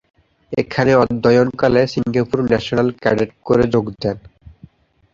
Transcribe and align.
এখানে 0.51 0.91
অধ্যয়নকালে 1.03 1.81
Singapore 1.93 2.39
national 2.45 2.87
cadet 3.01 3.31
corps 3.45 3.65
যোগ 3.73 3.85
দেন। 3.93 4.17